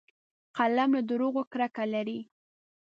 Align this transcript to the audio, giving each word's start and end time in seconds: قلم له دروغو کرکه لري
قلم 0.57 0.89
له 0.97 1.01
دروغو 1.09 1.41
کرکه 1.51 1.83
لري 1.93 2.19